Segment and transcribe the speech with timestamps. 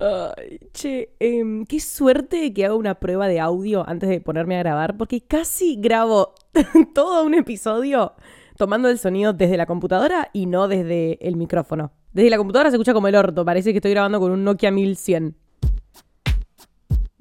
[0.00, 4.60] Ay, che, em, qué suerte que haga una prueba de audio antes de ponerme a
[4.60, 6.34] grabar, porque casi grabo
[6.94, 8.14] todo un episodio
[8.56, 11.92] tomando el sonido desde la computadora y no desde el micrófono.
[12.12, 14.70] Desde la computadora se escucha como el orto, parece que estoy grabando con un Nokia
[14.70, 15.36] 1100.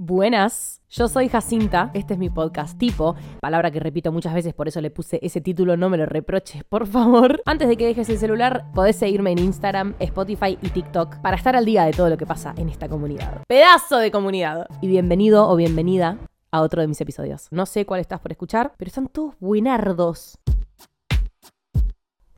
[0.04, 4.68] Buenas, yo soy Jacinta, este es mi podcast tipo, palabra que repito muchas veces, por
[4.68, 7.40] eso le puse ese título, no me lo reproches, por favor.
[7.46, 11.56] Antes de que dejes el celular, podés seguirme en Instagram, Spotify y TikTok para estar
[11.56, 13.44] al día de todo lo que pasa en esta comunidad.
[13.48, 14.66] Pedazo de comunidad.
[14.82, 16.18] Y bienvenido o bienvenida
[16.50, 17.48] a otro de mis episodios.
[17.52, 20.40] No sé cuál estás por escuchar, pero están todos buenardos.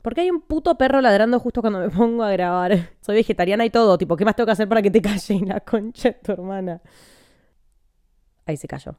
[0.02, 2.90] Porque hay un puto perro ladrando justo cuando me pongo a grabar.
[3.00, 5.60] Soy vegetariana y todo, tipo, ¿qué más tengo que hacer para que te calles la
[5.60, 6.82] concha de tu hermana?
[8.46, 8.96] Ahí se cayó.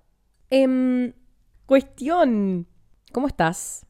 [0.49, 1.13] Em,
[1.65, 2.67] cuestión.
[3.11, 3.85] ¿Cómo estás?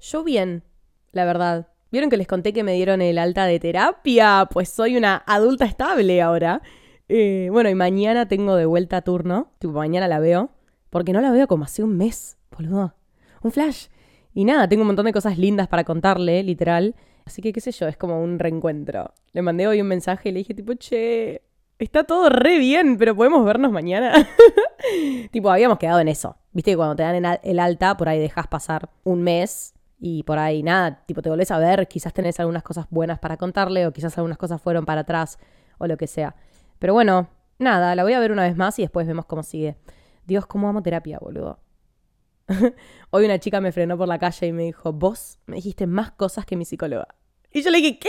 [0.00, 0.64] Yo bien,
[1.12, 1.68] la verdad.
[1.90, 4.48] ¿Vieron que les conté que me dieron el alta de terapia?
[4.50, 6.62] Pues soy una adulta estable ahora.
[7.08, 9.52] Eh, bueno, y mañana tengo de vuelta turno.
[9.58, 10.50] Tipo, mañana la veo.
[10.90, 12.94] Porque no la veo como hace un mes, boludo.
[13.42, 13.86] Un flash.
[14.34, 16.94] Y nada, tengo un montón de cosas lindas para contarle, literal.
[17.24, 19.12] Así que qué sé yo, es como un reencuentro.
[19.32, 21.42] Le mandé hoy un mensaje y le dije tipo, che,
[21.78, 24.12] Está todo re bien, pero podemos vernos mañana.
[25.30, 26.36] tipo, habíamos quedado en eso.
[26.52, 30.38] Viste que cuando te dan el alta, por ahí dejas pasar un mes y por
[30.38, 33.92] ahí nada, tipo te volvés a ver, quizás tenés algunas cosas buenas para contarle o
[33.92, 35.38] quizás algunas cosas fueron para atrás
[35.78, 36.34] o lo que sea.
[36.78, 39.76] Pero bueno, nada, la voy a ver una vez más y después vemos cómo sigue.
[40.26, 41.60] Dios, cómo amo terapia, boludo.
[43.10, 46.10] Hoy una chica me frenó por la calle y me dijo, vos me dijiste más
[46.12, 47.14] cosas que mi psicóloga.
[47.52, 48.08] Y yo le dije, ¿qué?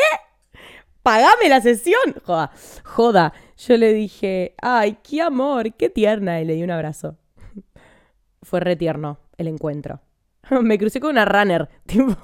[1.03, 2.15] Pagame la sesión.
[2.23, 2.51] Joda,
[2.83, 3.33] joda.
[3.57, 6.41] Yo le dije, ay, qué amor, qué tierna.
[6.41, 7.17] Y le di un abrazo.
[8.41, 10.01] Fue re tierno el encuentro.
[10.61, 11.69] Me crucé con una runner.
[11.85, 12.15] Tipo,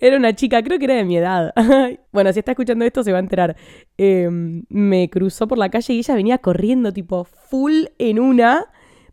[0.00, 1.52] era una chica, creo que era de mi edad.
[2.12, 3.56] bueno, si está escuchando esto se va a enterar.
[3.96, 8.66] Em, me cruzó por la calle y ella venía corriendo, tipo, full en una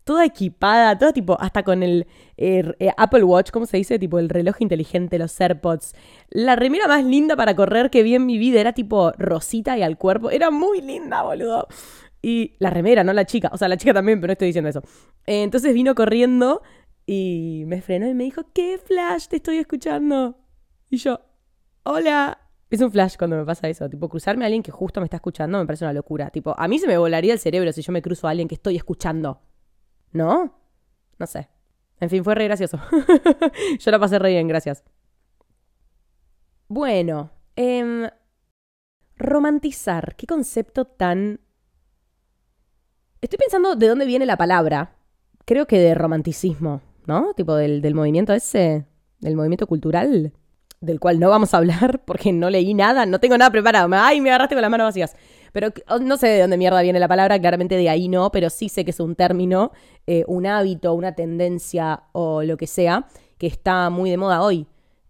[0.04, 3.98] toda equipada, toda tipo, hasta con el eh, eh, Apple Watch, ¿cómo se dice?
[3.98, 5.94] Tipo el reloj inteligente, los AirPods.
[6.30, 9.82] La remera más linda para correr que vi en mi vida era tipo rosita y
[9.82, 10.30] al cuerpo.
[10.30, 11.68] Era muy linda, boludo.
[12.20, 13.50] Y la remera, no la chica.
[13.52, 14.82] O sea, la chica también, pero no estoy diciendo eso.
[15.26, 16.62] entonces vino corriendo
[17.06, 20.36] y me frenó y me dijo, ¿qué flash te estoy escuchando?
[20.88, 21.20] Y yo,
[21.84, 22.38] hola.
[22.70, 23.88] Es un flash cuando me pasa eso.
[23.90, 26.30] Tipo, cruzarme a alguien que justo me está escuchando me parece una locura.
[26.30, 28.54] Tipo, a mí se me volaría el cerebro si yo me cruzo a alguien que
[28.54, 29.42] estoy escuchando.
[30.12, 30.54] ¿No?
[31.18, 31.48] No sé.
[32.00, 32.80] En fin, fue re gracioso.
[33.78, 34.82] Yo la pasé re bien, gracias.
[36.68, 38.10] Bueno, eh,
[39.16, 40.16] romantizar.
[40.16, 41.40] ¿Qué concepto tan...
[43.20, 44.96] Estoy pensando de dónde viene la palabra.
[45.44, 47.34] Creo que de romanticismo, ¿no?
[47.34, 48.84] Tipo del, del movimiento ese,
[49.20, 50.32] del movimiento cultural,
[50.80, 53.88] del cual no vamos a hablar porque no leí nada, no tengo nada preparado.
[53.92, 55.16] Ay, me agarraste con las manos vacías.
[55.52, 58.50] Pero oh, no sé de dónde mierda viene la palabra, claramente de ahí no, pero
[58.50, 59.72] sí sé que es un término,
[60.06, 63.06] eh, un hábito, una tendencia o lo que sea,
[63.38, 64.66] que está muy de moda hoy.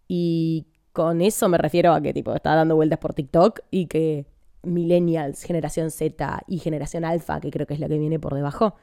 [0.09, 4.27] Y con eso me refiero a que tipo está dando vueltas por TikTok y que
[4.63, 8.75] millennials, generación Z y generación alfa, que creo que es la que viene por debajo,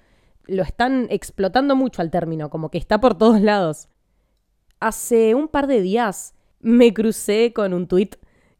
[0.47, 3.87] lo están explotando mucho al término, como que está por todos lados.
[4.79, 8.11] Hace un par de días me crucé con un tweet,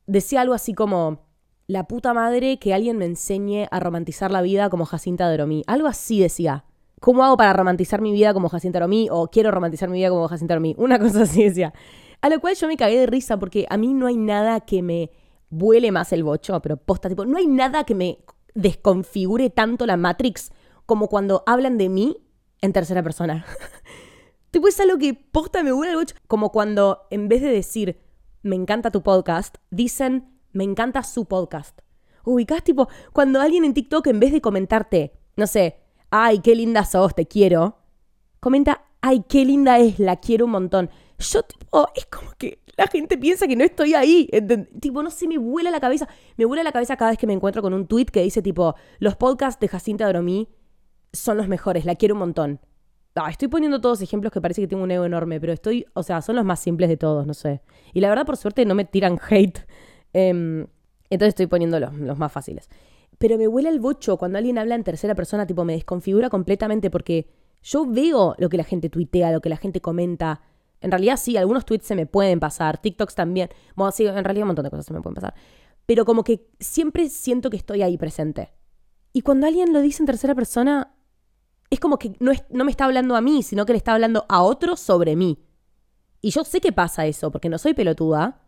[0.05, 1.28] decía algo así como,
[1.69, 5.63] la puta madre que alguien me enseñe a romantizar la vida como Jacinta Doromí.
[5.67, 6.65] Algo así decía.
[6.99, 9.07] ¿Cómo hago para romantizar mi vida como Jacinta Doromí?
[9.11, 10.73] O quiero romantizar mi vida como Jacinta Doromí.
[10.79, 11.71] Una cosa así decía.
[12.21, 14.81] A lo cual yo me cagué de risa porque a mí no hay nada que
[14.81, 15.11] me
[15.51, 18.17] vuele más el bocho, pero posta, tipo, no hay nada que me
[18.55, 20.51] desconfigure tanto la Matrix
[20.87, 22.17] como cuando hablan de mí
[22.61, 23.45] en tercera persona.
[24.49, 26.15] tipo, es algo que posta me vuela el bocho.
[26.27, 27.99] Como cuando en vez de decir,
[28.41, 31.79] me encanta tu podcast, dicen, me encanta su podcast.
[32.23, 35.77] Ubicás tipo, cuando alguien en TikTok en vez de comentarte, no sé,
[36.09, 37.77] ay, qué linda sos, te quiero,
[38.39, 40.89] comenta, ay, qué linda es, la quiero un montón.
[41.17, 44.29] Yo tipo, es como que la gente piensa que no estoy ahí.
[44.79, 46.07] Tipo, no sé, me vuela la cabeza.
[46.37, 48.75] Me vuela la cabeza cada vez que me encuentro con un tweet que dice tipo,
[48.99, 50.47] los podcasts de Jacinta Doromí
[51.11, 52.59] son los mejores, la quiero un montón.
[53.15, 56.03] Ah, estoy poniendo todos ejemplos que parece que tengo un ego enorme, pero estoy, o
[56.03, 57.61] sea, son los más simples de todos, no sé.
[57.91, 59.59] Y la verdad, por suerte, no me tiran hate
[60.13, 60.67] Em,
[61.09, 62.69] entonces estoy poniendo los, más fáciles.
[63.17, 66.89] Pero me huele el bocho cuando alguien habla en tercera persona, tipo, me desconfigura completamente
[66.89, 67.29] porque
[67.61, 70.41] yo veo lo que la gente tuitea, lo que la gente comenta.
[70.81, 73.49] En realidad sí, algunos tweets se me pueden pasar, TikToks también.
[73.75, 75.33] Bueno, sí, en realidad un montón de cosas se me pueden pasar.
[75.85, 78.53] Pero como que siempre siento que estoy ahí presente.
[79.11, 80.93] Y cuando alguien lo dice en tercera persona,
[81.69, 83.93] es como que no, es, no me está hablando a mí, sino que le está
[83.93, 85.39] hablando a otro sobre mí.
[86.21, 88.41] Y yo sé que pasa eso, porque no soy pelotuda,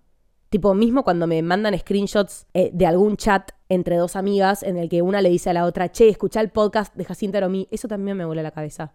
[0.51, 4.89] Tipo, mismo cuando me mandan screenshots eh, de algún chat entre dos amigas en el
[4.89, 7.88] que una le dice a la otra, che, escucha el podcast de Jacinta Aromí, eso
[7.88, 8.92] también me vuela la cabeza.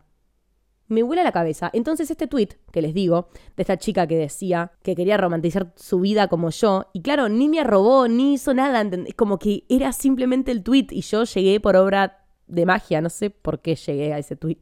[0.88, 1.70] Me vuela la cabeza.
[1.72, 6.00] Entonces este tweet que les digo, de esta chica que decía que quería romantizar su
[6.00, 8.84] vida como yo, y claro, ni me arrobó, ni hizo nada,
[9.16, 13.30] como que era simplemente el tweet y yo llegué por obra de magia, no sé
[13.30, 14.60] por qué llegué a ese tweet.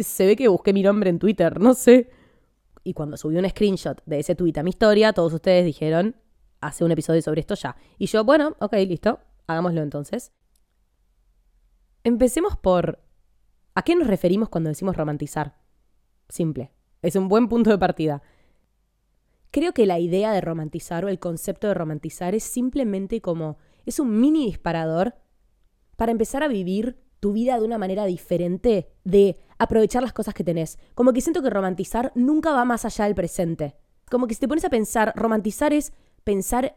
[0.00, 2.08] Se ve que busqué mi nombre en Twitter, no sé.
[2.84, 6.16] Y cuando subí un screenshot de ese tweet a mi historia, todos ustedes dijeron,
[6.62, 7.76] hace un episodio sobre esto ya.
[7.98, 10.32] Y yo, bueno, ok, listo, hagámoslo entonces.
[12.04, 13.00] Empecemos por...
[13.74, 15.56] ¿A qué nos referimos cuando decimos romantizar?
[16.28, 16.72] Simple.
[17.02, 18.22] Es un buen punto de partida.
[19.50, 23.58] Creo que la idea de romantizar o el concepto de romantizar es simplemente como...
[23.84, 25.14] es un mini disparador
[25.96, 30.42] para empezar a vivir tu vida de una manera diferente, de aprovechar las cosas que
[30.42, 30.78] tenés.
[30.94, 33.76] Como que siento que romantizar nunca va más allá del presente.
[34.10, 35.92] Como que si te pones a pensar, romantizar es
[36.24, 36.76] pensar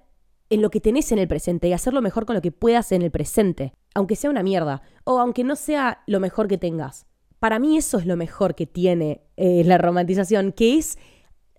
[0.49, 3.01] en lo que tenés en el presente y hacerlo mejor con lo que puedas en
[3.01, 7.05] el presente, aunque sea una mierda, o aunque no sea lo mejor que tengas.
[7.39, 10.97] Para mí eso es lo mejor que tiene eh, la romantización, que es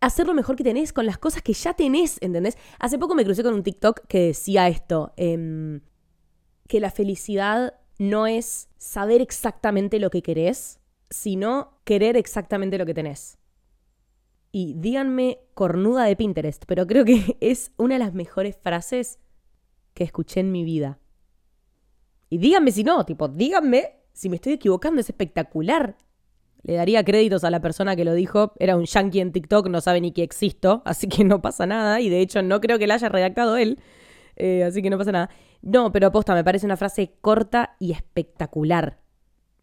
[0.01, 2.57] hacer lo mejor que tenés con las cosas que ya tenés, ¿entendés?
[2.79, 5.81] Hace poco me crucé con un TikTok que decía esto, em,
[6.69, 10.81] que la felicidad no es saber exactamente lo que querés,
[11.11, 13.39] sino querer exactamente lo que tenés.
[14.59, 19.19] Y díganme cornuda de Pinterest, pero creo que es una de las mejores frases
[19.93, 20.99] que escuché en mi vida.
[22.31, 25.99] Y díganme si no, tipo, díganme si me estoy equivocando, es espectacular.
[26.63, 28.55] Le daría créditos a la persona que lo dijo.
[28.59, 32.01] Era un yankee en TikTok, no sabe ni que existo, así que no pasa nada.
[32.01, 33.79] Y de hecho, no creo que la haya redactado él.
[34.37, 35.29] Eh, así que no pasa nada.
[35.61, 39.03] No, pero aposta, me parece una frase corta y espectacular.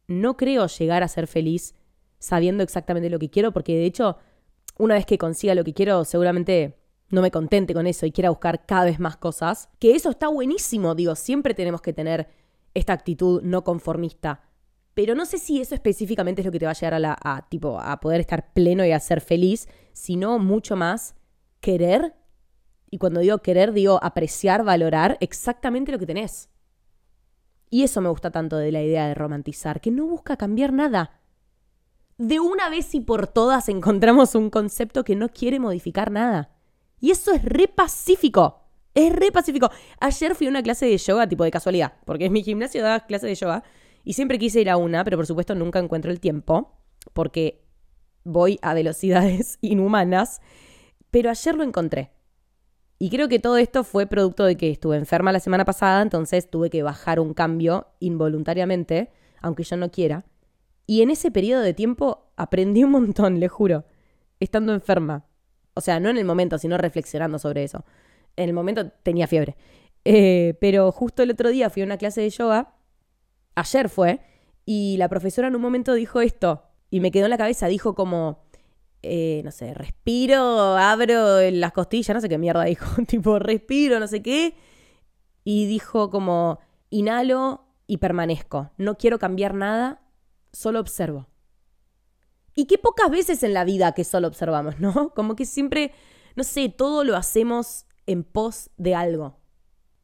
[0.06, 1.74] No creo llegar a ser feliz
[2.20, 4.20] sabiendo exactamente lo que quiero, porque de hecho,
[4.78, 6.78] una vez que consiga lo que quiero, seguramente
[7.10, 9.70] no me contente con eso y quiera buscar cada vez más cosas.
[9.80, 12.28] Que eso está buenísimo, digo, siempre tenemos que tener
[12.74, 14.42] esta actitud no conformista.
[14.94, 17.48] Pero no sé si eso específicamente es lo que te va a llegar a, la,
[17.50, 21.16] tipo, a poder estar pleno y a ser feliz, sino mucho más
[21.60, 22.16] querer
[22.94, 26.52] y cuando digo querer, digo apreciar, valorar exactamente lo que tenés.
[27.72, 31.20] Y eso me gusta tanto de la idea de romantizar, que no busca cambiar nada.
[32.18, 36.52] De una vez y por todas encontramos un concepto que no quiere modificar nada.
[37.00, 38.62] Y eso es re pacífico.
[38.94, 39.70] Es re pacífico.
[40.00, 43.06] Ayer fui a una clase de yoga, tipo de casualidad, porque es mi gimnasio da
[43.06, 43.64] clase de yoga.
[44.04, 46.78] Y siempre quise ir a una, pero por supuesto nunca encuentro el tiempo,
[47.14, 47.64] porque
[48.24, 50.42] voy a velocidades inhumanas.
[51.10, 52.12] Pero ayer lo encontré.
[53.00, 56.50] Y creo que todo esto fue producto de que estuve enferma la semana pasada, entonces
[56.50, 59.12] tuve que bajar un cambio involuntariamente,
[59.42, 60.26] aunque yo no quiera.
[60.86, 63.86] Y en ese periodo de tiempo aprendí un montón, le juro,
[64.40, 65.26] estando enferma.
[65.74, 67.86] O sea, no en el momento, sino reflexionando sobre eso.
[68.36, 69.56] En el momento tenía fiebre.
[70.06, 72.76] Eh, pero justo el otro día fui a una clase de yoga,
[73.56, 74.20] ayer fue,
[74.66, 77.96] y la profesora en un momento dijo esto, y me quedó en la cabeza, dijo
[77.96, 78.44] como,
[79.02, 84.08] eh, no sé, respiro, abro las costillas, no sé qué mierda dijo, tipo, respiro, no
[84.08, 84.56] sé qué.
[85.44, 86.60] Y dijo como,
[86.90, 88.72] inhalo y permanezco.
[88.78, 90.03] No quiero cambiar nada,
[90.54, 91.28] solo observo.
[92.56, 95.10] Y qué pocas veces en la vida que solo observamos, ¿no?
[95.16, 95.92] Como que siempre,
[96.36, 99.40] no sé, todo lo hacemos en pos de algo.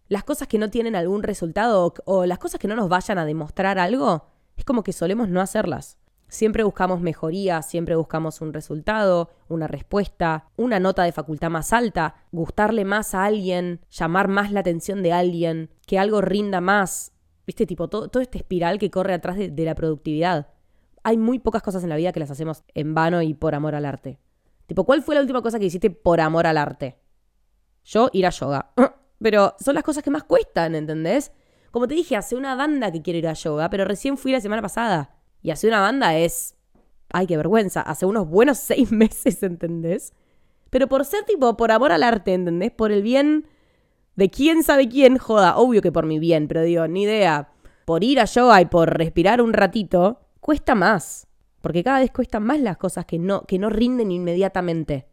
[0.07, 3.25] Las cosas que no tienen algún resultado o, las cosas que no nos vayan a
[3.25, 4.25] demostrar algo,
[4.57, 5.99] es como que solemos no hacerlas.
[6.27, 12.15] Siempre buscamos mejoría, siempre buscamos un resultado, una respuesta, una nota de facultad más alta,
[12.31, 17.13] gustarle más a alguien, llamar más la atención de alguien, que algo rinda más.
[17.49, 17.65] ¿Viste?
[17.65, 20.49] Tipo, todo, todo este espiral que corre atrás de, de la productividad.
[21.01, 23.73] Hay muy pocas cosas en la vida que las hacemos en vano y por amor
[23.73, 24.19] al arte.
[24.67, 26.99] Tipo, ¿cuál fue la última cosa que hiciste por amor al arte?
[27.85, 28.71] Yo ir a yoga.
[29.19, 31.31] Pero son las cosas que más cuestan, ¿entendés?
[31.71, 34.41] Como te dije, hace una banda que quiero ir a yoga, pero recién fui la
[34.41, 35.17] semana pasada.
[35.41, 36.55] Y hacer una banda es.
[37.11, 37.81] Ay, qué vergüenza.
[37.81, 40.13] Hace unos buenos seis meses, ¿entendés?
[40.69, 42.71] Pero por ser tipo, por amor al arte, ¿entendés?
[42.71, 43.47] Por el bien
[44.15, 47.51] de quién sabe quién, joda, obvio que por mi bien, pero digo, ni idea.
[47.85, 51.27] Por ir a yoga y por respirar un ratito, cuesta más.
[51.61, 55.07] Porque cada vez cuestan más las cosas que no, que no rinden inmediatamente.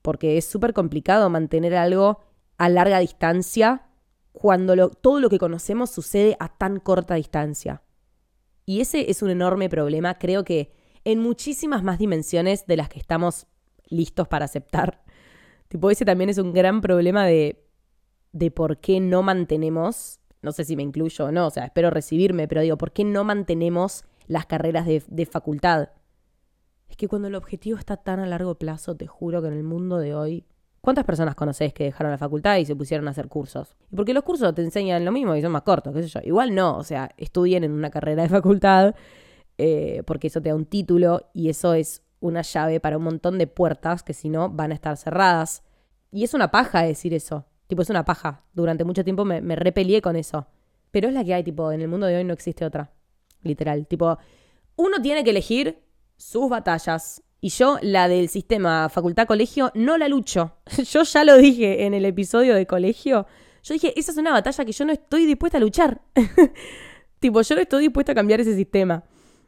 [0.00, 2.20] Porque es súper complicado mantener algo
[2.58, 3.86] a larga distancia
[4.32, 7.82] cuando todo lo que conocemos sucede a tan corta distancia.
[8.64, 10.72] Y ese es un enorme problema, creo que
[11.04, 13.46] en muchísimas más dimensiones de las que estamos
[13.88, 15.02] listos para aceptar.
[15.68, 17.64] Tipo, ese también es un gran problema de,
[18.32, 21.90] de por qué no mantenemos, no sé si me incluyo o no, o sea, espero
[21.90, 25.90] recibirme, pero digo, ¿por qué no mantenemos las carreras de, de facultad?
[26.88, 29.64] Es que cuando el objetivo está tan a largo plazo, te juro que en el
[29.64, 30.46] mundo de hoy
[30.82, 33.76] ¿Cuántas personas conoces que dejaron la facultad y se pusieron a hacer cursos?
[33.94, 36.18] Porque los cursos te enseñan lo mismo y son más cortos, qué sé yo.
[36.24, 38.96] Igual no, o sea, estudien en una carrera de facultad
[39.58, 43.38] eh, porque eso te da un título y eso es una llave para un montón
[43.38, 45.62] de puertas que si no van a estar cerradas.
[46.10, 47.46] Y es una paja decir eso.
[47.72, 48.44] Tipo, es una paja.
[48.52, 50.46] Durante mucho tiempo me, me repelié con eso.
[50.90, 52.92] Pero es la que hay, tipo, en el mundo de hoy no existe otra.
[53.40, 53.86] Literal.
[53.86, 54.18] Tipo,
[54.76, 55.82] uno tiene que elegir
[56.18, 57.22] sus batallas.
[57.40, 60.58] Y yo, la del sistema facultad-colegio, no la lucho.
[60.84, 63.26] Yo ya lo dije en el episodio de colegio.
[63.62, 66.02] Yo dije, esa es una batalla que yo no estoy dispuesta a luchar.
[67.20, 69.02] tipo, yo no estoy dispuesta a cambiar ese sistema.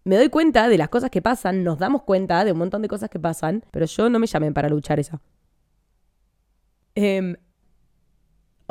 [0.04, 2.88] Me doy cuenta de las cosas que pasan, nos damos cuenta de un montón de
[2.88, 5.20] cosas que pasan, pero yo no me llamen para luchar esa.
[6.94, 7.36] Eh,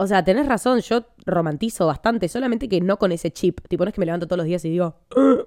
[0.03, 3.61] o sea, tenés razón, yo romantizo bastante, solamente que no con ese chip.
[3.67, 4.95] Tipo, no es que me levanto todos los días y digo,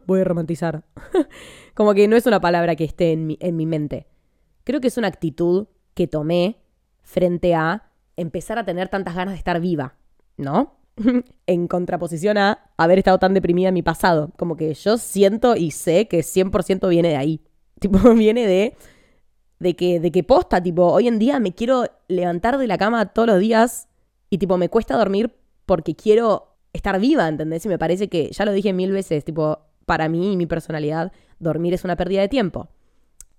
[0.07, 0.85] voy a romantizar.
[1.75, 4.07] Como que no es una palabra que esté en mi, en mi mente.
[4.65, 6.57] Creo que es una actitud que tomé
[7.03, 9.97] frente a empezar a tener tantas ganas de estar viva,
[10.39, 10.79] ¿no?
[11.47, 14.33] en contraposición a haber estado tan deprimida en mi pasado.
[14.39, 17.41] Como que yo siento y sé que 100% viene de ahí.
[17.79, 18.75] Tipo, viene de,
[19.59, 23.13] de, que, de que posta, tipo, hoy en día me quiero levantar de la cama
[23.13, 23.89] todos los días
[24.31, 25.35] y tipo, me cuesta dormir
[25.67, 27.65] porque quiero estar viva, ¿entendés?
[27.67, 31.13] Y me parece que, ya lo dije mil veces, tipo, para mí y mi personalidad,
[31.39, 32.69] dormir es una pérdida de tiempo.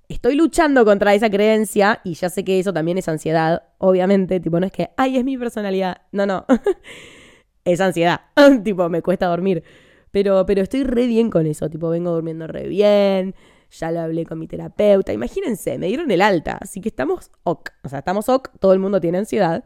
[0.10, 4.60] Estoy luchando contra esa creencia y ya sé que eso también es ansiedad, obviamente, tipo,
[4.60, 6.46] no es que, ay, es mi personalidad, no, no,
[7.65, 8.22] es ansiedad,
[8.63, 9.63] tipo, me cuesta dormir.
[10.12, 13.36] Pero, pero estoy re bien con eso, tipo, vengo durmiendo re bien,
[13.70, 17.70] ya lo hablé con mi terapeuta, imagínense, me dieron el alta, así que estamos ok,
[17.84, 19.65] o sea, estamos ok, todo el mundo tiene ansiedad,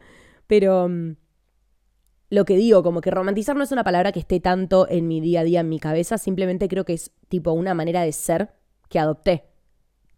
[0.52, 1.16] pero mm,
[2.30, 5.22] lo que digo, como que romantizar no es una palabra que esté tanto en mi
[5.22, 8.50] día a día, en mi cabeza, simplemente creo que es tipo una manera de ser
[8.90, 9.46] que adopté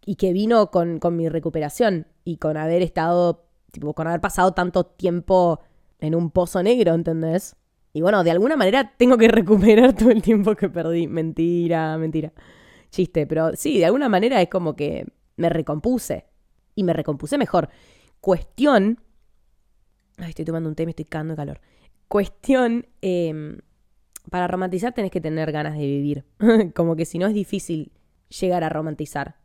[0.03, 4.55] y que vino con, con mi recuperación y con haber estado, tipo, con haber pasado
[4.55, 5.59] tanto tiempo
[5.99, 7.55] en un pozo negro, ¿entendés?
[7.93, 11.05] Y bueno, de alguna manera tengo que recuperar todo el tiempo que perdí.
[11.05, 12.33] Mentira, mentira.
[12.89, 16.25] Chiste, pero sí, de alguna manera es como que me recompuse.
[16.73, 17.69] Y me recompuse mejor.
[18.19, 18.97] Cuestión
[20.17, 21.61] Ay, estoy tomando un té, me estoy cagando de calor.
[22.07, 23.57] Cuestión, em,
[24.29, 26.25] para romantizar tenés que tener ganas de vivir.
[26.75, 27.91] Como que si no es difícil
[28.29, 29.37] llegar a romantizar.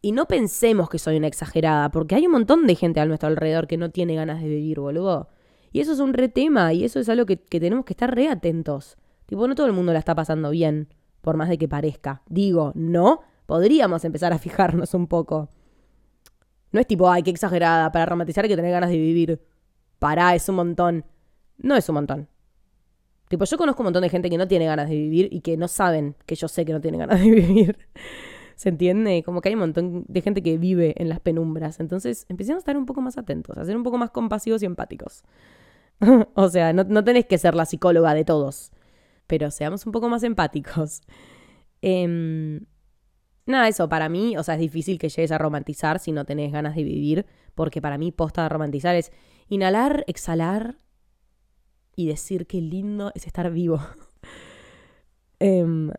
[0.00, 3.28] Y no pensemos que soy una exagerada, porque hay un montón de gente a nuestro
[3.28, 5.28] alrededor que no tiene ganas de vivir, boludo.
[5.72, 8.14] Y eso es un re tema, y eso es algo que, que tenemos que estar
[8.14, 8.96] re atentos.
[9.26, 10.88] Tipo, no todo el mundo la está pasando bien,
[11.20, 12.22] por más de que parezca.
[12.28, 15.50] Digo, no, podríamos empezar a fijarnos un poco.
[16.70, 19.40] No es tipo, ay, qué exagerada, para romantizar hay que tener ganas de vivir
[19.98, 21.04] pará, es un montón.
[21.58, 22.28] No es un montón.
[23.28, 25.56] Tipo, yo conozco un montón de gente que no tiene ganas de vivir y que
[25.56, 27.78] no saben que yo sé que no tiene ganas de vivir.
[28.56, 29.22] ¿Se entiende?
[29.22, 31.78] Como que hay un montón de gente que vive en las penumbras.
[31.78, 34.66] Entonces, empecemos a estar un poco más atentos, a ser un poco más compasivos y
[34.66, 35.22] empáticos.
[36.34, 38.72] o sea, no, no, tenés que ser la psicóloga de todos,
[39.26, 41.02] pero seamos un poco más empáticos.
[41.82, 42.60] Eh,
[43.46, 46.52] nada, eso, para mí, o sea, es difícil que llegues a romantizar si no tenés
[46.52, 49.12] ganas de vivir, porque para mí posta de romantizar es
[49.48, 50.76] Inhalar, exhalar
[51.96, 53.80] y decir qué lindo es estar vivo.
[55.40, 55.92] Em,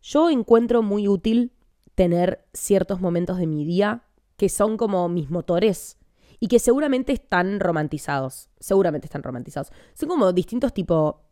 [0.00, 1.50] yo encuentro muy útil
[1.96, 4.04] tener ciertos momentos de mi día
[4.36, 5.98] que son como mis motores
[6.38, 8.48] y que seguramente están romantizados.
[8.60, 9.72] Seguramente están romantizados.
[9.94, 11.22] Son como distintos tipo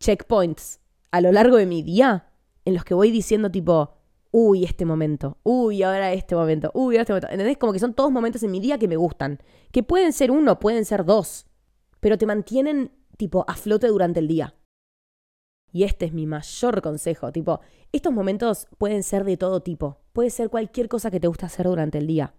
[0.00, 0.80] checkpoints
[1.12, 2.32] a lo largo de mi día
[2.64, 3.95] en los que voy diciendo tipo,
[4.30, 7.28] uy, este momento, uy, ahora este momento, uy, ahora este momento.
[7.30, 7.58] ¿Entendés?
[7.58, 9.40] Como que son todos momentos en mi día que me gustan.
[9.72, 11.46] Que pueden ser uno, pueden ser dos,
[12.00, 14.54] pero te mantienen tipo a flote durante el día.
[15.72, 17.60] Y este es mi mayor consejo, tipo,
[17.92, 21.66] estos momentos pueden ser de todo tipo, puede ser cualquier cosa que te guste hacer
[21.66, 22.34] durante el día,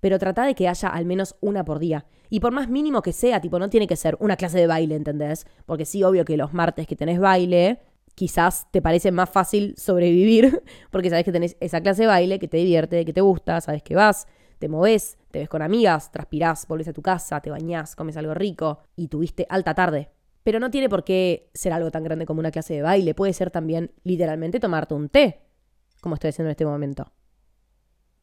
[0.00, 2.06] pero trata de que haya al menos una por día.
[2.30, 4.96] Y por más mínimo que sea, tipo, no tiene que ser una clase de baile,
[4.96, 5.46] ¿entendés?
[5.66, 7.80] Porque sí, obvio que los martes que tenés baile,
[8.20, 12.48] quizás te parece más fácil sobrevivir porque sabes que tenés esa clase de baile que
[12.48, 14.26] te divierte, que te gusta, sabes que vas,
[14.58, 18.34] te moves, te ves con amigas, transpirás, volvés a tu casa, te bañás, comes algo
[18.34, 20.10] rico y tuviste alta tarde.
[20.42, 23.32] Pero no tiene por qué ser algo tan grande como una clase de baile, puede
[23.32, 25.40] ser también literalmente tomarte un té,
[26.02, 27.10] como estoy haciendo en este momento.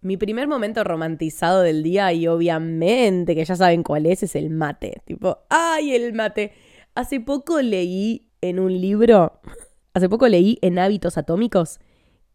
[0.01, 4.51] Mi primer momento romantizado del día, y obviamente que ya saben cuál es, es el
[4.51, 5.01] mate.
[5.06, 6.51] Tipo, ¡ay, el mate!
[6.94, 9.42] Hace poco leí en un libro
[9.94, 11.79] Hace poco leí en Hábitos Atómicos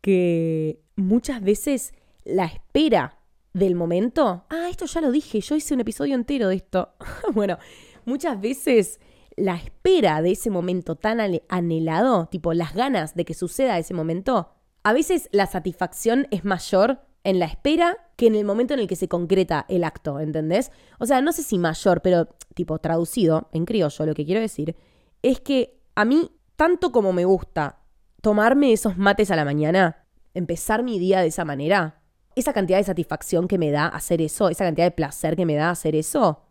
[0.00, 1.92] que muchas veces
[2.24, 3.18] la espera
[3.52, 4.44] del momento.
[4.50, 6.94] Ah, esto ya lo dije, yo hice un episodio entero de esto.
[7.32, 7.58] bueno,
[8.04, 9.00] muchas veces
[9.36, 11.18] la espera de ese momento tan
[11.48, 14.50] anhelado, tipo las ganas de que suceda ese momento,
[14.82, 18.88] a veces la satisfacción es mayor en la espera que en el momento en el
[18.88, 20.72] que se concreta el acto, ¿entendés?
[20.98, 24.76] O sea, no sé si mayor, pero tipo traducido en criollo, lo que quiero decir
[25.22, 27.78] es que a mí, tanto como me gusta
[28.20, 32.02] tomarme esos mates a la mañana, empezar mi día de esa manera,
[32.36, 35.54] esa cantidad de satisfacción que me da hacer eso, esa cantidad de placer que me
[35.54, 36.42] da hacer eso,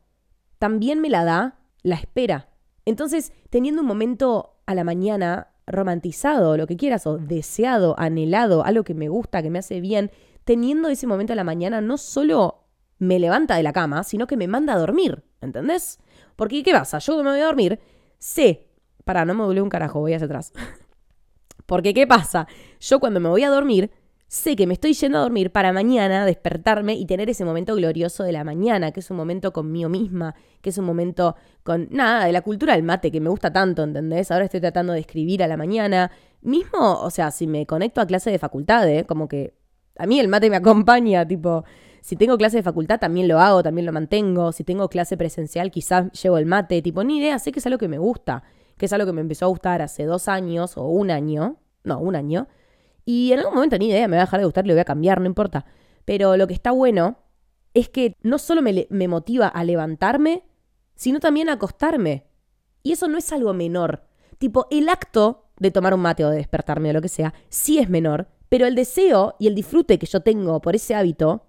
[0.59, 2.49] también me la da la espera.
[2.85, 8.83] Entonces, teniendo un momento a la mañana romantizado, lo que quieras, o deseado, anhelado, algo
[8.83, 10.11] que me gusta, que me hace bien,
[10.43, 12.65] teniendo ese momento a la mañana no solo
[12.99, 15.99] me levanta de la cama, sino que me manda a dormir, ¿entendés?
[16.35, 16.99] Porque, ¿qué pasa?
[16.99, 17.79] Yo me voy a dormir,
[18.19, 18.70] sé,
[19.03, 20.53] para, no me duele un carajo, voy hacia atrás.
[21.65, 22.47] Porque, ¿qué pasa?
[22.79, 23.91] Yo cuando me voy a dormir,
[24.27, 28.23] sé que me estoy yendo a dormir para mañana despertarme y tener ese momento glorioso
[28.23, 32.25] de la mañana, que es un momento conmigo misma, que es un momento con nada,
[32.25, 34.31] de la cultura del mate, que me gusta tanto, ¿entendés?
[34.31, 36.11] Ahora estoy tratando de escribir a la mañana.
[36.41, 39.05] Mismo, o sea, si me conecto a clase de facultad, ¿eh?
[39.05, 39.53] como que
[39.97, 41.65] a mí el mate me acompaña, tipo,
[42.01, 45.71] si tengo clase de facultad también lo hago, también lo mantengo, si tengo clase presencial
[45.71, 48.43] quizás llevo el mate, tipo, ni idea, sé que es algo que me gusta,
[48.81, 51.99] que es algo que me empezó a gustar hace dos años o un año, no,
[51.99, 52.47] un año,
[53.05, 54.85] y en algún momento ni idea, me va a dejar de gustar, le voy a
[54.85, 55.67] cambiar, no importa.
[56.03, 57.17] Pero lo que está bueno
[57.75, 60.45] es que no solo me, me motiva a levantarme,
[60.95, 62.25] sino también a acostarme.
[62.81, 64.01] Y eso no es algo menor.
[64.39, 67.77] Tipo, el acto de tomar un mate o de despertarme o lo que sea, sí
[67.77, 71.45] es menor, pero el deseo y el disfrute que yo tengo por ese hábito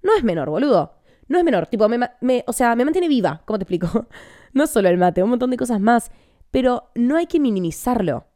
[0.00, 0.94] no es menor, boludo.
[1.28, 1.66] No es menor.
[1.66, 3.42] Tipo, me, me, o sea, me mantiene viva.
[3.44, 4.06] ¿Cómo te explico?
[4.54, 6.10] no solo el mate, un montón de cosas más.
[6.54, 8.26] Pero no hay que minimizarlo.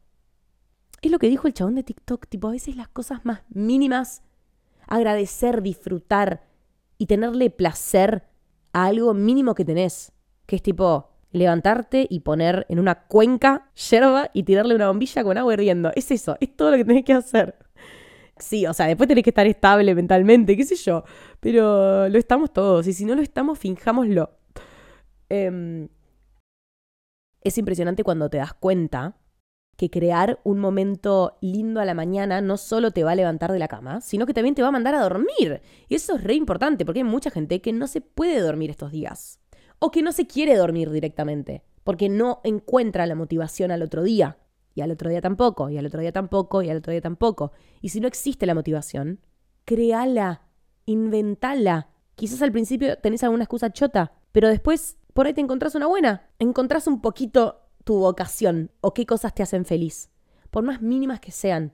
[1.02, 4.24] Es lo que dijo el chabón de TikTok, tipo, a veces las cosas más mínimas,
[4.88, 6.42] agradecer, disfrutar
[6.98, 8.24] y tenerle placer
[8.72, 10.10] a algo mínimo que tenés,
[10.46, 15.38] que es tipo levantarte y poner en una cuenca yerba y tirarle una bombilla con
[15.38, 15.92] agua hirviendo.
[15.94, 17.54] Es eso, es todo lo que tenés que hacer.
[18.36, 21.04] Sí, o sea, después tenés que estar estable mentalmente, qué sé yo,
[21.38, 24.32] pero lo estamos todos y si no lo estamos, finjámoslo.
[25.28, 25.88] Em,
[27.42, 29.16] es impresionante cuando te das cuenta
[29.78, 33.60] que crear un momento lindo a la mañana no solo te va a levantar de
[33.60, 35.62] la cama, sino que también te va a mandar a dormir.
[35.88, 38.90] Y eso es re importante porque hay mucha gente que no se puede dormir estos
[38.90, 39.40] días.
[39.78, 44.38] O que no se quiere dormir directamente, porque no encuentra la motivación al otro día.
[44.74, 47.52] Y al otro día tampoco, y al otro día tampoco, y al otro día tampoco.
[47.80, 49.20] Y si no existe la motivación,
[49.64, 50.42] créala,
[50.86, 51.88] inventala.
[52.16, 56.30] Quizás al principio tenés alguna excusa chota, pero después por ahí te encontrás una buena.
[56.38, 60.10] Encontrás un poquito tu vocación o qué cosas te hacen feliz,
[60.48, 61.72] por más mínimas que sean.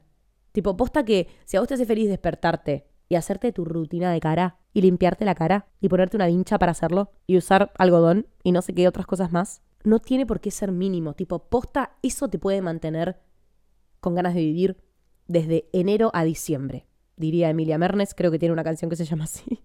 [0.53, 4.19] Tipo, posta que si a vos te hace feliz despertarte y hacerte tu rutina de
[4.19, 8.53] cara y limpiarte la cara y ponerte una vincha para hacerlo y usar algodón y
[8.53, 11.13] no sé qué otras cosas más, no tiene por qué ser mínimo.
[11.13, 13.21] Tipo, posta, eso te puede mantener
[14.01, 14.83] con ganas de vivir
[15.27, 16.87] desde enero a diciembre.
[17.19, 19.63] Diría Emilia Mernes, creo que tiene una canción que se llama así.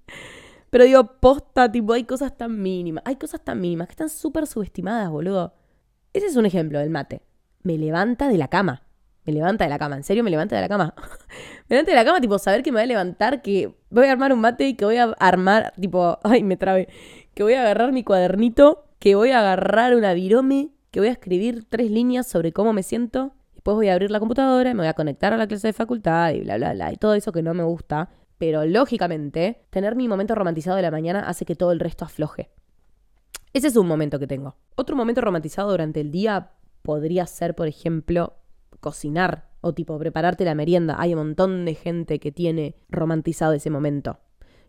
[0.69, 4.47] Pero digo, posta, tipo, hay cosas tan mínimas, hay cosas tan mínimas que están súper
[4.47, 5.53] subestimadas, boludo.
[6.13, 7.21] Ese es un ejemplo del mate.
[7.63, 8.83] Me levanta de la cama.
[9.25, 9.95] Me levanta de la cama.
[9.95, 10.93] En serio, me levanta de la cama.
[11.69, 14.11] me levanta de la cama, tipo, saber que me voy a levantar, que voy a
[14.11, 16.87] armar un mate y que voy a armar, tipo, ay, me trabé.
[17.33, 21.11] Que voy a agarrar mi cuadernito, que voy a agarrar una virome, que voy a
[21.11, 23.33] escribir tres líneas sobre cómo me siento.
[23.53, 26.31] Después voy a abrir la computadora, me voy a conectar a la clase de facultad
[26.31, 26.93] y bla, bla, bla.
[26.93, 28.09] Y todo eso que no me gusta.
[28.39, 32.49] Pero lógicamente, tener mi momento romantizado de la mañana hace que todo el resto afloje.
[33.53, 34.55] Ese es un momento que tengo.
[34.75, 38.37] Otro momento romantizado durante el día podría ser, por ejemplo,
[38.79, 40.95] cocinar o tipo prepararte la merienda.
[40.97, 44.19] Hay un montón de gente que tiene romantizado ese momento.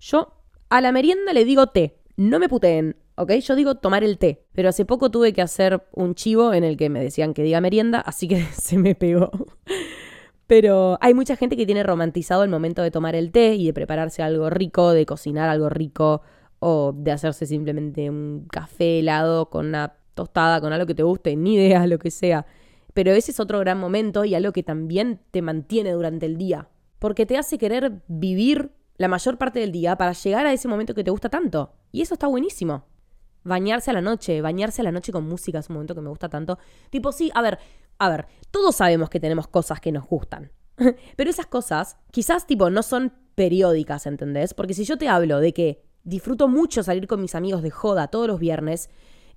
[0.00, 0.34] Yo
[0.68, 2.00] a la merienda le digo té.
[2.16, 3.32] No me puteen, ¿ok?
[3.34, 4.46] Yo digo tomar el té.
[4.52, 7.60] Pero hace poco tuve que hacer un chivo en el que me decían que diga
[7.60, 9.30] merienda, así que se me pegó.
[10.50, 13.72] Pero hay mucha gente que tiene romantizado el momento de tomar el té y de
[13.72, 16.22] prepararse algo rico, de cocinar algo rico
[16.58, 21.36] o de hacerse simplemente un café helado con una tostada, con algo que te guste,
[21.36, 22.46] ni idea, lo que sea.
[22.94, 26.68] Pero ese es otro gran momento y algo que también te mantiene durante el día,
[26.98, 30.94] porque te hace querer vivir la mayor parte del día para llegar a ese momento
[30.94, 31.74] que te gusta tanto.
[31.92, 32.86] Y eso está buenísimo.
[33.44, 36.10] Bañarse a la noche, bañarse a la noche con música es un momento que me
[36.10, 36.58] gusta tanto.
[36.90, 37.60] Tipo, sí, a ver,
[38.00, 40.50] a ver, todos sabemos que tenemos cosas que nos gustan.
[41.16, 44.54] Pero esas cosas quizás tipo no son periódicas, ¿entendés?
[44.54, 48.08] Porque si yo te hablo de que disfruto mucho salir con mis amigos de joda
[48.08, 48.88] todos los viernes.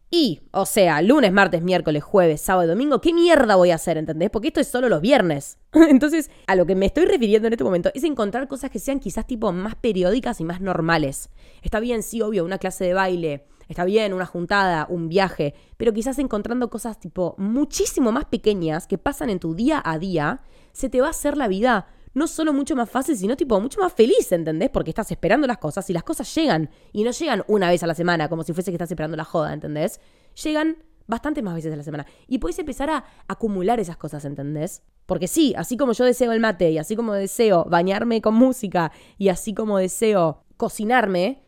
[0.10, 4.30] Y, o sea, lunes, martes, miércoles, jueves, sábado domingo, ¿qué mierda voy a hacer, entendés?
[4.30, 5.58] Porque esto es solo los viernes.
[5.74, 9.00] Entonces, a lo que me estoy refiriendo en este momento es encontrar cosas que sean
[9.00, 11.30] quizás tipo más periódicas y más normales.
[11.64, 15.94] Está bien, sí, obvio, una clase de baile, está bien, una juntada, un viaje, pero
[15.94, 20.90] quizás encontrando cosas tipo muchísimo más pequeñas que pasan en tu día a día, se
[20.90, 23.92] te va a hacer la vida no solo mucho más fácil, sino tipo mucho más
[23.92, 24.70] feliz, ¿entendés?
[24.70, 26.70] Porque estás esperando las cosas y las cosas llegan.
[26.92, 29.24] Y no llegan una vez a la semana, como si fuese que estás esperando la
[29.24, 30.00] joda, ¿entendés?
[30.44, 32.06] Llegan bastantes más veces a la semana.
[32.28, 34.84] Y puedes empezar a acumular esas cosas, ¿entendés?
[35.06, 38.92] Porque sí, así como yo deseo el mate y así como deseo bañarme con música
[39.18, 41.44] y así como deseo cocinarme,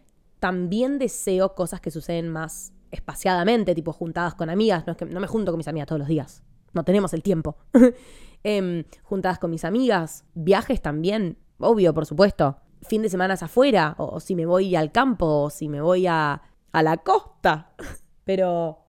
[0.46, 4.86] también deseo cosas que suceden más espaciadamente, tipo juntadas con amigas.
[4.86, 6.44] No es que no me junto con mis amigas todos los días.
[6.72, 7.58] No tenemos el tiempo.
[8.44, 12.58] Em, juntadas con mis amigas, viajes también, obvio, por supuesto.
[12.84, 16.44] Fin de semana afuera, o, si me voy al campo, o si me voy a,
[16.72, 17.74] a la costa.
[18.24, 18.86] Pero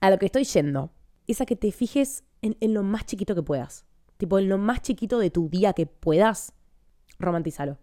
[0.00, 0.92] a lo que estoy yendo
[1.26, 3.84] es a que te fijes en, lo más chiquito que puedas.
[4.16, 6.52] Tipo, en lo más chiquito de tu día que puedas,
[7.18, 7.78] romantízalo.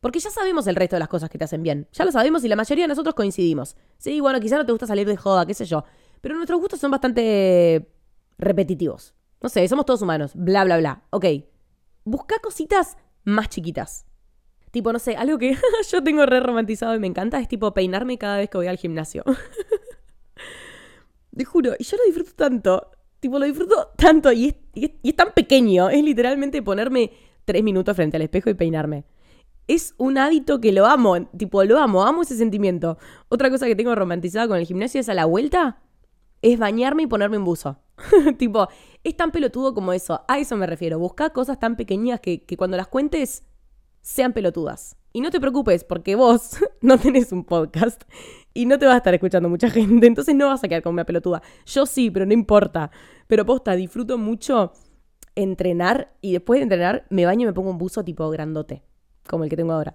[0.00, 1.88] Porque ya sabemos el resto de las cosas que te hacen bien.
[1.92, 3.76] Ya lo sabemos y la mayoría de nosotros coincidimos.
[3.98, 5.84] Sí, bueno, quizás no te gusta salir de joda, qué sé yo.
[6.20, 7.88] Pero nuestros gustos son bastante
[8.38, 9.14] repetitivos.
[9.42, 11.02] No sé, somos todos humanos, bla, bla, bla.
[11.10, 11.26] Ok,
[12.04, 14.06] busca cositas más chiquitas.
[14.70, 15.56] Tipo, no sé, algo que
[15.90, 18.76] yo tengo re romantizado y me encanta es tipo peinarme cada vez que voy al
[18.76, 19.24] gimnasio.
[21.36, 22.90] Te juro, y yo lo disfruto tanto.
[23.20, 25.90] Tipo, lo disfruto tanto y es, y es tan pequeño.
[25.90, 27.12] Es literalmente ponerme
[27.44, 29.04] tres minutos frente al espejo y peinarme.
[29.66, 32.98] Es un hábito que lo amo, tipo, lo amo, amo ese sentimiento.
[33.28, 35.82] Otra cosa que tengo romantizada con el gimnasio es a la vuelta,
[36.42, 37.78] es bañarme y ponerme un buzo.
[38.38, 38.68] tipo,
[39.02, 40.24] es tan pelotudo como eso.
[40.28, 40.98] A eso me refiero.
[40.98, 43.44] Busca cosas tan pequeñas que, que cuando las cuentes
[44.02, 44.96] sean pelotudas.
[45.12, 48.02] Y no te preocupes, porque vos no tenés un podcast
[48.54, 50.94] y no te vas a estar escuchando mucha gente, entonces no vas a quedar como
[50.94, 51.42] una pelotuda.
[51.66, 52.90] Yo sí, pero no importa.
[53.26, 54.72] Pero posta, disfruto mucho
[55.34, 58.82] entrenar y después de entrenar me baño y me pongo un buzo tipo grandote,
[59.26, 59.94] como el que tengo ahora.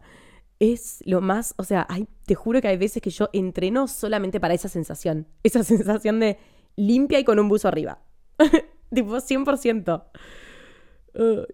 [0.59, 1.87] Es lo más, o sea,
[2.25, 5.27] te juro que hay veces que yo entreno solamente para esa sensación.
[5.43, 6.37] Esa sensación de
[6.75, 8.01] limpia y con un buzo arriba.
[8.93, 10.03] tipo 100%.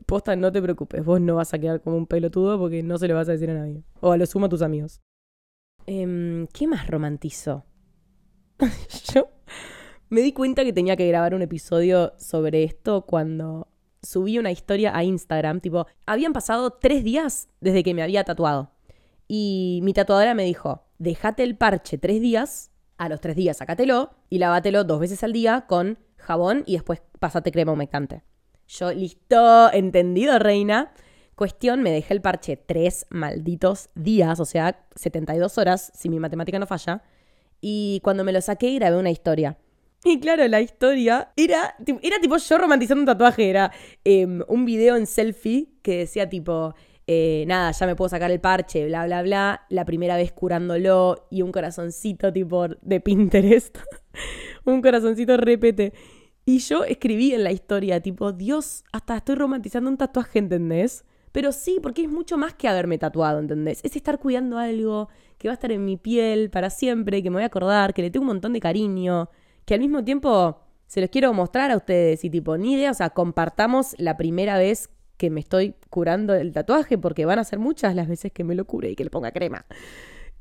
[0.06, 3.08] posta, no te preocupes, vos no vas a quedar como un pelotudo porque no se
[3.08, 3.84] lo vas a decir a nadie.
[4.02, 5.02] O a lo sumo a tus amigos.
[5.86, 7.66] Em, ¿Qué más romantizo?
[9.14, 9.30] Yo
[10.10, 13.70] me di cuenta que tenía que grabar un episodio sobre esto cuando
[14.02, 15.60] subí una historia a Instagram.
[15.60, 18.72] Tipo, habían pasado tres días desde que me había tatuado.
[19.28, 24.12] Y mi tatuadora me dijo, déjate el parche tres días, a los tres días sacátelo
[24.30, 28.24] y lávátelo dos veces al día con jabón y después pasate crema humectante.
[28.68, 30.92] Yo, listo, entendido, reina.
[31.36, 36.58] Cuestión, me dejé el parche tres malditos días, o sea, 72 horas, si mi matemática
[36.58, 37.04] no falla.
[37.62, 39.58] Y cuando me lo saqué, grabé una historia.
[40.14, 43.50] Y claro, la historia era, era tipo yo romantizando un tatuaje.
[43.50, 43.72] Era
[44.04, 46.74] em, un video en selfie que decía tipo,
[47.08, 49.66] eh, nada, ya me puedo sacar el parche, bla, bla, bla.
[49.70, 53.78] La primera vez curándolo y un corazoncito tipo de Pinterest.
[54.66, 55.94] un corazoncito repete.
[56.46, 61.04] Y yo escribí en la historia, tipo, Dios, hasta estoy romantizando un tatuaje, ¿entendés?
[61.34, 63.82] Pero sí, porque es mucho más que haberme tatuado, ¿entendés?
[63.84, 67.36] Es estar cuidando algo que va a estar en mi piel para siempre, que me
[67.36, 69.30] voy a acordar, que le tengo un montón de cariño,
[69.68, 72.94] que al mismo tiempo se los quiero mostrar a ustedes y tipo, ni idea, o
[72.94, 77.60] sea, compartamos la primera vez que me estoy curando el tatuaje, porque van a ser
[77.60, 79.66] muchas las veces que me lo cure y que le ponga crema.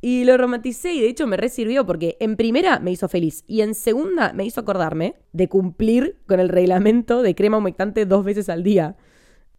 [0.00, 3.62] Y lo romanticé y de hecho me resirvió porque en primera me hizo feliz y
[3.62, 8.48] en segunda me hizo acordarme de cumplir con el reglamento de crema humectante dos veces
[8.48, 8.96] al día.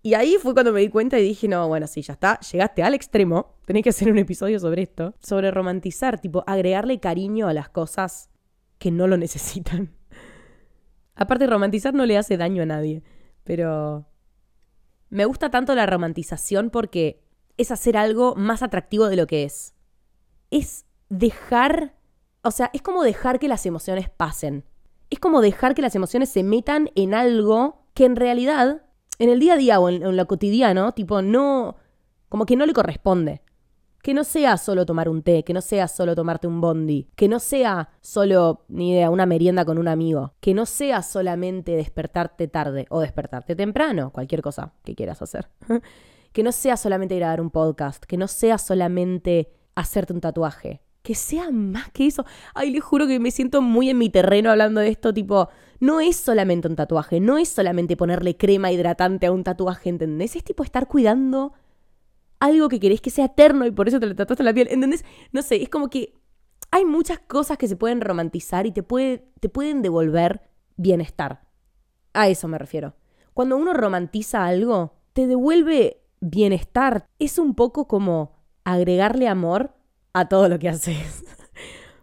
[0.02, 2.84] Y ahí fue cuando me di cuenta y dije, no, bueno, sí, ya está, llegaste
[2.84, 7.54] al extremo, tenés que hacer un episodio sobre esto, sobre romantizar, tipo, agregarle cariño a
[7.54, 8.30] las cosas
[8.78, 9.94] que no lo necesitan.
[11.16, 13.04] Aparte, romantizar no le hace daño a nadie,
[13.44, 14.08] pero
[15.10, 17.24] me gusta tanto la romantización porque
[17.58, 19.74] es hacer algo más atractivo de lo que es
[20.52, 21.96] es dejar,
[22.42, 24.66] o sea, es como dejar que las emociones pasen.
[25.10, 28.84] Es como dejar que las emociones se metan en algo que en realidad,
[29.20, 31.76] en el día a día o en, lo cotidiano, tipo, no,
[32.30, 33.42] como que no le corresponde.
[34.08, 37.28] Que no sea solo tomar un té, que no sea solo tomarte un bondi, que
[37.28, 42.48] no sea solo, ni idea, una merienda con un amigo, que no sea solamente despertarte
[42.48, 45.50] tarde o despertarte temprano, cualquier cosa que quieras hacer.
[46.32, 50.80] que no sea solamente grabar un podcast, que no sea solamente hacerte un tatuaje.
[51.02, 52.24] Que sea más que eso.
[52.54, 55.50] Ay, les juro que me siento muy en mi terreno hablando de esto, tipo,
[55.82, 60.38] no es solamente un tatuaje, no es solamente ponerle crema hidratante a un tatuaje, ¿entendés?
[60.38, 61.52] Es tipo estar cuidando
[62.40, 64.68] algo que querés que sea eterno y por eso te lo tatuaste en la piel,
[64.70, 65.04] ¿entendés?
[65.32, 66.14] No sé, es como que
[66.72, 70.42] hay muchas cosas que se pueden romantizar y te, puede, te pueden devolver
[70.76, 71.42] bienestar.
[72.14, 72.96] A eso me refiero.
[73.34, 77.06] Cuando uno romantiza algo, te devuelve bienestar.
[77.20, 79.76] Es un poco como agregarle amor
[80.14, 81.24] a todo lo que haces.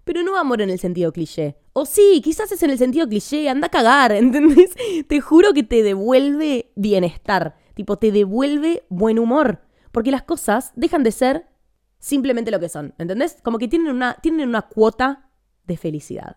[0.05, 1.57] pero no amor en el sentido cliché.
[1.73, 4.75] O sí, quizás es en el sentido cliché, anda a cagar, ¿entendés?
[5.09, 9.63] Te juro que te devuelve bienestar, tipo, te devuelve buen humor,
[9.95, 11.47] porque las cosas dejan de ser
[12.01, 13.39] simplemente lo que son, ¿entendés?
[13.45, 15.31] Como que tienen una, tienen una cuota
[15.67, 16.37] de felicidad.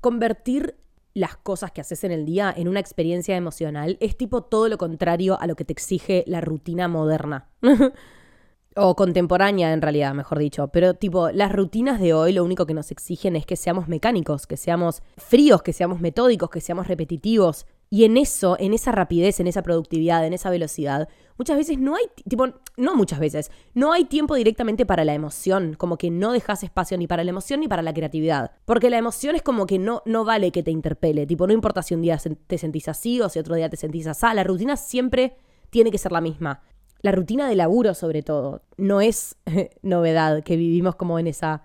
[0.00, 0.76] Convertir
[1.14, 4.78] las cosas que haces en el día en una experiencia emocional es tipo todo lo
[4.78, 7.50] contrario a lo que te exige la rutina moderna.
[8.76, 10.68] o contemporánea en realidad, mejor dicho.
[10.68, 14.46] Pero tipo, las rutinas de hoy lo único que nos exigen es que seamos mecánicos,
[14.46, 17.66] que seamos fríos, que seamos metódicos, que seamos repetitivos.
[17.92, 21.94] Y en eso, en esa rapidez, en esa productividad, en esa velocidad, muchas veces no
[21.94, 22.46] hay, tipo,
[22.78, 26.96] no muchas veces, no hay tiempo directamente para la emoción, como que no dejas espacio
[26.96, 28.52] ni para la emoción ni para la creatividad.
[28.64, 31.82] Porque la emoción es como que no, no vale que te interpele, tipo, no importa
[31.82, 34.78] si un día te sentís así o si otro día te sentís así, la rutina
[34.78, 35.36] siempre
[35.68, 36.62] tiene que ser la misma.
[37.02, 39.36] La rutina de laburo, sobre todo, no es
[39.82, 41.64] novedad que vivimos como en esa,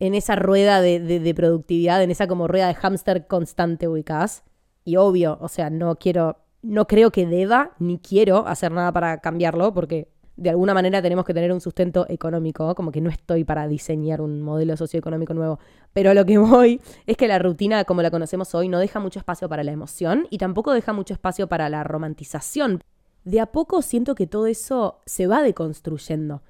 [0.00, 4.44] en esa rueda de, de productividad, en esa como rueda de hámster constante ubicás
[4.84, 9.18] y obvio, o sea, no quiero, no creo que deba ni quiero hacer nada para
[9.18, 13.44] cambiarlo porque de alguna manera tenemos que tener un sustento económico, como que no estoy
[13.44, 15.58] para diseñar un modelo socioeconómico nuevo,
[15.92, 19.18] pero lo que voy es que la rutina como la conocemos hoy no deja mucho
[19.18, 22.82] espacio para la emoción y tampoco deja mucho espacio para la romantización.
[23.24, 26.42] De a poco siento que todo eso se va deconstruyendo,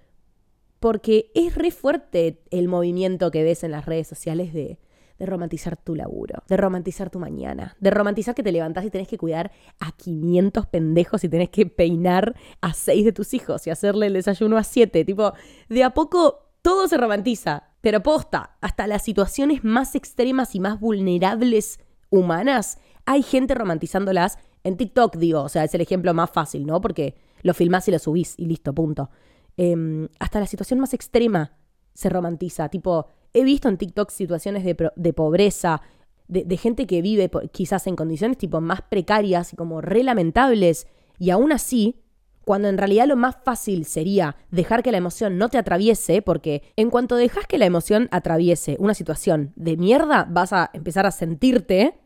[0.80, 4.78] porque es re fuerte el movimiento que ves en las redes sociales de
[5.18, 9.09] de romantizar tu laburo, de romantizar tu mañana, de romantizar que te levantás y tenés
[9.09, 13.70] que cuidar a 500 pendejos y tenés que peinar a 6 de tus hijos y
[13.70, 15.05] hacerle el desayuno a 7.
[15.05, 15.33] Tipo,
[15.68, 20.79] de a poco todo se romantiza, pero posta, hasta las situaciones más extremas y más
[20.81, 26.66] vulnerables humanas, hay gente romantizándolas en TikTok, digo, o sea, es el ejemplo más fácil,
[26.66, 26.81] ¿no?
[26.81, 29.11] Porque lo filmás y lo subís y listo, punto.
[29.57, 31.53] Em, hasta la situación más extrema
[31.94, 35.81] se romantiza, tipo, He visto en TikTok situaciones de, pobreza,
[36.28, 40.87] de, gente que vive quizás en condiciones tipo más precarias y como re lamentables.
[41.18, 42.02] Y aún así,
[42.44, 46.62] cuando en realidad lo más fácil sería dejar que la emoción no te atraviese, porque
[46.76, 51.11] en cuanto dejas que la emoción atraviese una situación de mierda, vas a empezar a
[51.11, 52.00] sentirte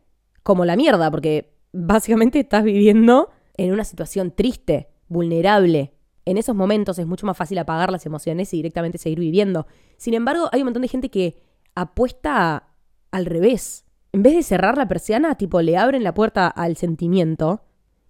[0.44, 5.95] como la mierda, porque básicamente estás viviendo en una situación triste, vulnerable,
[6.26, 9.66] en esos momentos es mucho más fácil apagar las emociones y directamente seguir viviendo.
[9.96, 11.40] Sin embargo, hay un montón de gente que
[11.74, 12.68] apuesta
[13.12, 13.84] al revés.
[14.12, 17.62] En vez de cerrar la persiana, tipo le abren la puerta al sentimiento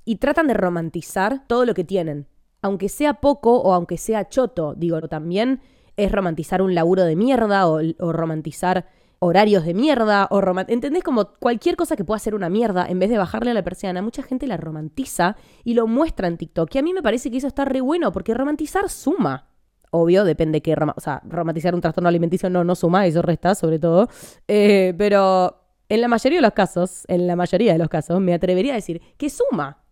[0.04, 2.26] y tratan de romantizar todo lo que tienen.
[2.62, 5.60] Aunque sea poco o aunque sea choto, digo, también
[5.96, 8.88] es romantizar un laburo de mierda o, o romantizar
[9.26, 11.02] horarios de mierda o ¿entendés?
[11.02, 14.02] Como cualquier cosa que pueda ser una mierda, en vez de bajarle a la persiana,
[14.02, 16.74] mucha gente la romantiza y lo muestra en TikTok.
[16.74, 19.48] Y a mí me parece que eso está re bueno porque romantizar suma.
[19.90, 23.78] Obvio, depende que, o sea, romantizar un trastorno alimenticio no, no suma, eso resta sobre
[23.78, 24.08] todo.
[24.48, 28.34] Eh, pero en la mayoría de los casos, en la mayoría de los casos, me
[28.34, 29.82] atrevería a decir que suma.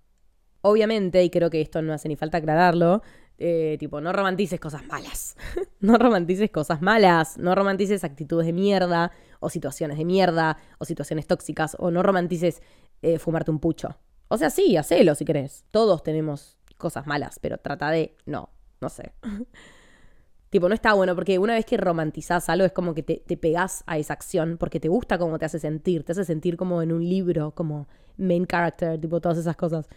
[0.63, 3.03] Obviamente, y creo que esto no hace ni falta aclararlo,
[3.39, 5.37] eh, tipo, no romantices cosas malas.
[5.81, 7.39] no romantices cosas malas.
[7.39, 12.63] No romantices actitudes de mierda, o situaciones de mierda, o situaciones tóxicas, o no romantices
[13.03, 13.97] eh, fumarte un pucho.
[14.29, 15.65] O sea, sí, hacelo si querés.
[15.71, 18.17] Todos tenemos cosas malas, pero trata de.
[18.25, 19.13] No, no sé.
[20.51, 23.37] tipo, no está bueno, porque una vez que romantizás algo es como que te, te
[23.37, 26.05] pegás a esa acción, porque te gusta cómo te hace sentir.
[26.05, 29.89] Te hace sentir como en un libro, como main character, tipo, todas esas cosas.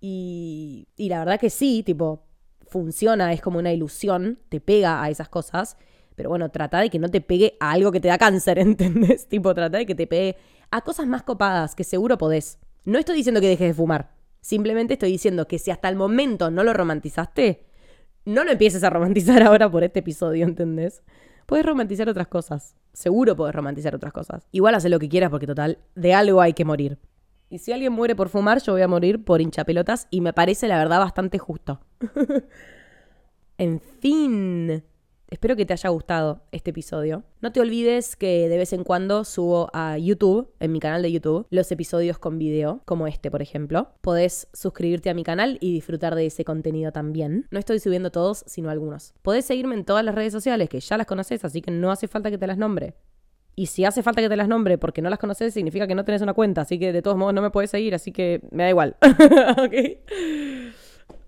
[0.00, 2.22] Y, y la verdad que sí, tipo,
[2.68, 5.76] funciona, es como una ilusión, te pega a esas cosas.
[6.14, 9.26] Pero bueno, trata de que no te pegue a algo que te da cáncer, ¿entendés?
[9.28, 10.36] Tipo, trata de que te pegue
[10.70, 12.58] a cosas más copadas, que seguro podés.
[12.84, 14.14] No estoy diciendo que dejes de fumar.
[14.40, 17.64] Simplemente estoy diciendo que si hasta el momento no lo romantizaste,
[18.24, 21.02] no lo empieces a romantizar ahora por este episodio, ¿entendés?
[21.46, 22.76] Puedes romantizar otras cosas.
[22.92, 24.46] Seguro puedes romantizar otras cosas.
[24.52, 26.98] Igual haz lo que quieras porque total, de algo hay que morir.
[27.48, 30.68] Y si alguien muere por fumar, yo voy a morir por hinchapelotas y me parece
[30.68, 31.80] la verdad bastante justo.
[33.58, 34.82] en fin.
[35.34, 37.24] Espero que te haya gustado este episodio.
[37.40, 41.10] No te olvides que de vez en cuando subo a YouTube, en mi canal de
[41.10, 43.88] YouTube, los episodios con video, como este, por ejemplo.
[44.00, 47.48] Podés suscribirte a mi canal y disfrutar de ese contenido también.
[47.50, 49.14] No estoy subiendo todos, sino algunos.
[49.22, 52.06] Podés seguirme en todas las redes sociales, que ya las conoces, así que no hace
[52.06, 52.94] falta que te las nombre.
[53.56, 56.04] Y si hace falta que te las nombre porque no las conoces, significa que no
[56.04, 56.62] tenés una cuenta.
[56.62, 58.96] Así que de todos modos no me puedes seguir, así que me da igual.
[59.58, 59.74] ok.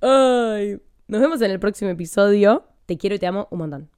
[0.00, 0.80] Ay.
[1.08, 2.64] Nos vemos en el próximo episodio.
[2.86, 3.95] Te quiero y te amo un montón.